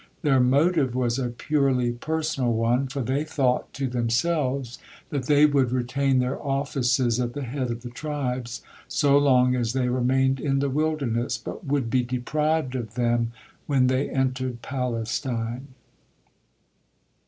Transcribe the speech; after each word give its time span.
Their 0.23 0.39
motive 0.39 0.95
was 0.95 1.19
a 1.19 1.29
purely 1.29 1.91
personal 1.91 2.51
one, 2.53 2.87
for 2.87 3.03
they 3.03 3.23
thought 3.23 3.71
to 3.73 3.87
themselves 3.87 4.79
that 5.11 5.27
they 5.27 5.45
would 5.45 5.71
retain 5.71 6.17
their 6.17 6.41
offices 6.41 7.19
at 7.19 7.33
the 7.33 7.43
head 7.43 7.69
of 7.69 7.83
the 7.83 7.91
tribes 7.91 8.63
so 8.87 9.15
long 9.19 9.55
as 9.55 9.73
they 9.73 9.89
remained 9.89 10.39
in 10.39 10.57
the 10.57 10.71
wilderness, 10.71 11.37
but 11.37 11.67
would 11.67 11.91
be 11.91 12.01
deprived 12.01 12.73
of 12.73 12.95
them 12.95 13.31
when 13.67 13.85
they 13.85 14.09
entered 14.09 14.63
Palestine. 14.63 15.67